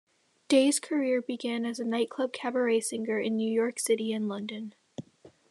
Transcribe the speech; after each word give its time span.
Day's 0.47 0.79
career 0.79 1.21
began 1.21 1.63
as 1.63 1.79
a 1.79 1.85
nightclub 1.85 2.33
cabaret 2.33 2.79
singer 2.79 3.19
in 3.19 3.35
New 3.35 3.51
York 3.53 3.77
City 3.79 4.11
and 4.13 4.27
London. 4.27 4.73